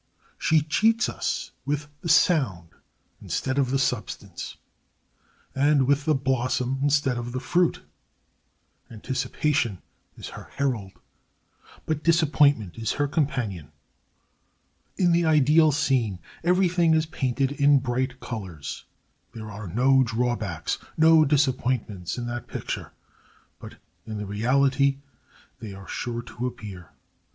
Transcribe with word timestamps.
She 0.39 0.61
cheats 0.63 1.07
us 1.07 1.51
with 1.63 1.87
the 2.01 2.09
sound 2.09 2.69
instead 3.21 3.59
of 3.59 3.69
the 3.69 3.77
substance, 3.77 4.57
and 5.53 5.85
with 5.85 6.05
the 6.05 6.15
blossom 6.15 6.79
instead 6.81 7.19
of 7.19 7.33
the 7.33 7.39
fruit. 7.39 7.83
Anticipation 8.89 9.79
is 10.17 10.29
her 10.29 10.49
herald, 10.55 10.93
but 11.85 12.01
disappointment 12.01 12.79
is 12.79 12.93
her 12.93 13.07
companion. 13.07 13.71
In 14.97 15.11
the 15.11 15.23
ideal 15.25 15.71
scene 15.71 16.17
every 16.43 16.67
thing 16.67 16.95
is 16.95 17.05
painted 17.05 17.51
in 17.51 17.77
bright 17.77 18.19
colors. 18.19 18.85
There 19.35 19.51
are 19.51 19.67
no 19.67 20.01
drawbacks, 20.03 20.79
no 20.97 21.25
disappointments, 21.25 22.17
in 22.17 22.25
that 22.25 22.47
picture, 22.47 22.91
but 23.59 23.75
in 24.07 24.17
the 24.17 24.25
reality 24.25 24.97
they 25.59 25.75
are 25.75 25.87
sure 25.87 26.23
to 26.23 26.47
appear. 26.47 26.89